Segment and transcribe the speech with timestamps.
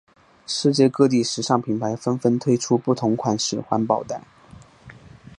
[0.47, 4.19] 世界各地时尚品牌纷纷推出不同款式环保袋。